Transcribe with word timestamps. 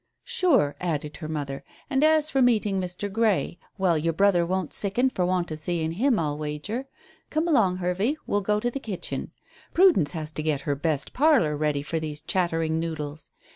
"Sure," 0.25 0.75
added 0.81 1.17
her 1.17 1.27
mother, 1.27 1.63
"and 1.87 2.03
as 2.03 2.31
for 2.31 2.41
meeting 2.41 2.81
Mr. 2.81 3.07
Grey 3.07 3.59
well, 3.77 3.99
your 3.99 4.13
brother 4.13 4.43
won't 4.43 4.73
sicken 4.73 5.11
for 5.11 5.27
want 5.27 5.51
of 5.51 5.59
seeing 5.59 5.91
him, 5.91 6.17
I'll 6.17 6.39
wager. 6.39 6.87
Come 7.29 7.47
along, 7.47 7.77
Hervey, 7.77 8.15
we'll 8.25 8.41
go 8.41 8.59
to 8.59 8.71
the 8.71 8.79
kitchen; 8.79 9.29
Prudence 9.75 10.13
has 10.13 10.31
to 10.31 10.41
get 10.41 10.61
her 10.61 10.73
best 10.75 11.13
parlour 11.13 11.55
ready 11.55 11.83
for 11.83 11.99
these 11.99 12.21
chattering 12.21 12.79
noodles. 12.79 13.29